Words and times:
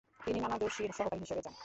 তিনি 0.25 0.39
নানা 0.39 0.57
জোশী’র 0.61 0.91
সহকারী 0.97 1.21
হিসেবে 1.23 1.41
যান। 1.45 1.55